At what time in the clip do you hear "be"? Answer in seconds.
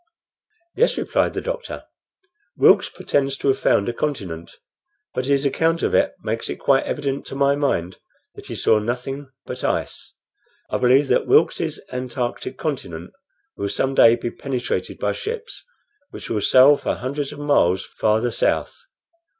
14.15-14.31